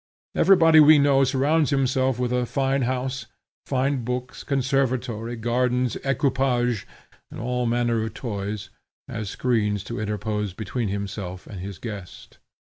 [0.33, 3.27] Every body we know surrounds himself with a fine house,
[3.67, 6.87] fine books, conservatory, gardens, equipage
[7.29, 8.71] and all manner of toys,
[9.07, 12.39] as screens to interpose between himself and his guest.